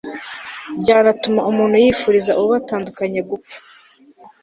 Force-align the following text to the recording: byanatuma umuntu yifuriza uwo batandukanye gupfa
byanatuma 0.81 1.39
umuntu 1.51 1.75
yifuriza 1.83 2.31
uwo 2.37 2.47
batandukanye 2.53 3.19
gupfa 3.29 3.57